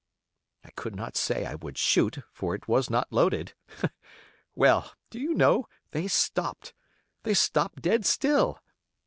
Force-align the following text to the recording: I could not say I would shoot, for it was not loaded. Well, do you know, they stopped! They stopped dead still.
I 0.65 0.71
could 0.71 0.95
not 0.95 1.15
say 1.15 1.45
I 1.45 1.53
would 1.53 1.77
shoot, 1.77 2.17
for 2.31 2.55
it 2.55 2.67
was 2.67 2.89
not 2.89 3.13
loaded. 3.13 3.53
Well, 4.55 4.95
do 5.11 5.19
you 5.19 5.35
know, 5.35 5.67
they 5.91 6.07
stopped! 6.07 6.73
They 7.21 7.35
stopped 7.35 7.83
dead 7.83 8.07
still. 8.07 8.57